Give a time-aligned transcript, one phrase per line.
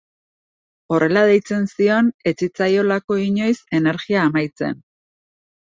[0.95, 4.79] Horrela deitzen zion ez zitzaiolako inoiz energia amaitzen.